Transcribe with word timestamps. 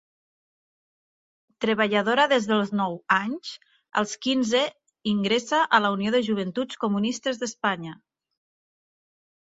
Treballadora 1.65 2.25
des 2.31 2.47
dels 2.53 2.71
nou 2.79 2.97
anys, 3.17 3.51
als 4.01 4.15
quinze 4.25 4.63
ingressa 5.15 5.63
a 5.79 5.81
la 5.87 5.93
Unió 5.99 6.15
de 6.17 6.23
Joventuts 6.31 6.81
Comunistes 6.87 7.43
d'Espanya. 7.45 7.95